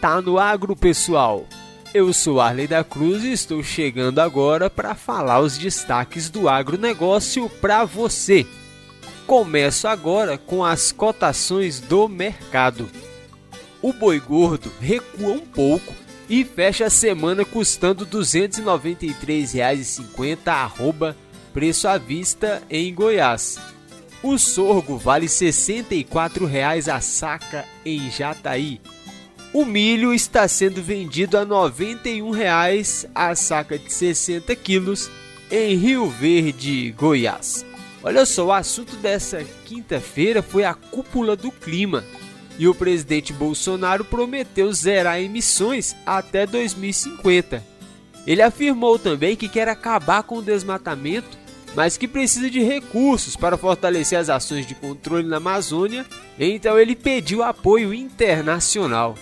[0.00, 1.46] tá no agro, pessoal.
[1.92, 7.48] Eu sou Arley da Cruz e estou chegando agora para falar os destaques do agronegócio
[7.48, 8.46] para você.
[9.26, 12.88] Começo agora com as cotações do mercado.
[13.80, 15.94] O boi gordo recua um pouco
[16.28, 21.16] e fecha a semana custando R$ 293,50 arroba
[21.52, 23.58] preço à vista em Goiás.
[24.22, 28.80] O sorgo vale R$ 64,00 a saca em Jataí.
[29.52, 35.10] O milho está sendo vendido a R$ 91,00 a saca de 60 quilos
[35.50, 37.64] em Rio Verde, Goiás.
[38.02, 42.04] Olha só, o assunto dessa quinta-feira foi a cúpula do clima.
[42.58, 47.64] E o presidente Bolsonaro prometeu zerar emissões até 2050.
[48.26, 51.38] Ele afirmou também que quer acabar com o desmatamento,
[51.74, 56.04] mas que precisa de recursos para fortalecer as ações de controle na Amazônia,
[56.38, 59.14] então ele pediu apoio internacional.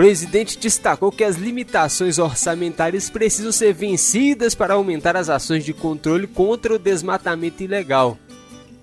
[0.00, 5.74] O presidente destacou que as limitações orçamentárias precisam ser vencidas para aumentar as ações de
[5.74, 8.16] controle contra o desmatamento ilegal.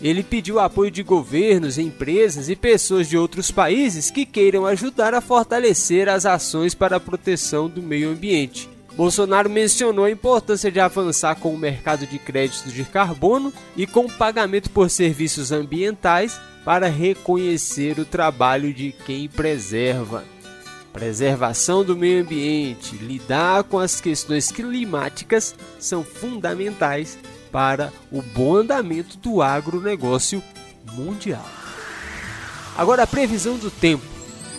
[0.00, 5.20] Ele pediu apoio de governos, empresas e pessoas de outros países que queiram ajudar a
[5.20, 8.68] fortalecer as ações para a proteção do meio ambiente.
[8.96, 14.06] Bolsonaro mencionou a importância de avançar com o mercado de créditos de carbono e com
[14.06, 20.33] o pagamento por serviços ambientais para reconhecer o trabalho de quem preserva
[20.94, 27.18] preservação do meio ambiente, lidar com as questões climáticas são fundamentais
[27.50, 30.40] para o bom andamento do agronegócio
[30.92, 31.44] mundial.
[32.78, 34.04] Agora a previsão do tempo.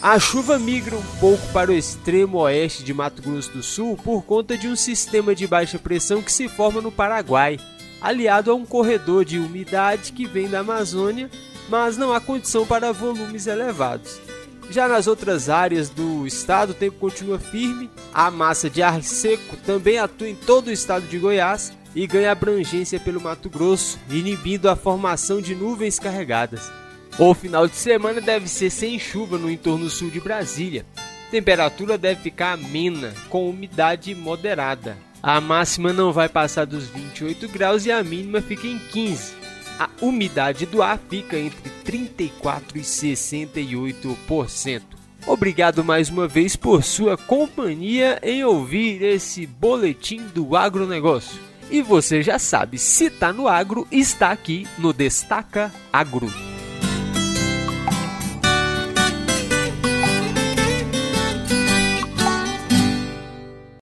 [0.00, 4.22] A chuva migra um pouco para o extremo oeste de Mato Grosso do Sul por
[4.22, 7.60] conta de um sistema de baixa pressão que se forma no Paraguai,
[8.00, 11.30] aliado a um corredor de umidade que vem da Amazônia,
[11.68, 14.31] mas não há condição para volumes elevados.
[14.72, 17.90] Já nas outras áreas do estado, o tempo continua firme.
[18.10, 22.32] A massa de ar seco também atua em todo o estado de Goiás e ganha
[22.32, 26.72] abrangência pelo Mato Grosso, inibindo a formação de nuvens carregadas.
[27.18, 30.86] O final de semana deve ser sem chuva no entorno sul de Brasília.
[31.30, 34.96] temperatura deve ficar amena, com umidade moderada.
[35.22, 39.42] A máxima não vai passar dos 28 graus e a mínima fica em 15
[39.82, 44.82] a umidade do ar fica entre 34% e 68%.
[45.26, 51.40] Obrigado mais uma vez por sua companhia em ouvir esse boletim do agronegócio.
[51.70, 56.51] E você já sabe, se está no agro, está aqui no Destaca Agro.